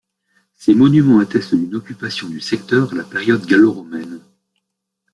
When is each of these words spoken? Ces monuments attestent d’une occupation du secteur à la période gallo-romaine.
Ces 0.57 0.73
monuments 0.73 1.19
attestent 1.19 1.53
d’une 1.53 1.75
occupation 1.75 2.27
du 2.27 2.41
secteur 2.41 2.91
à 2.91 2.95
la 2.95 3.03
période 3.03 3.45
gallo-romaine. 3.45 4.19